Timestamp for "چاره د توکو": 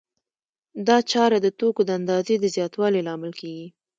1.11-1.81